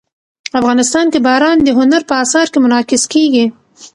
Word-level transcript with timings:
افغانستان 0.59 1.05
کې 1.13 1.19
باران 1.27 1.57
د 1.63 1.67
هنر 1.79 2.01
په 2.09 2.13
اثار 2.23 2.45
کې 2.51 2.59
منعکس 2.65 3.03
کېږي. 3.13 3.45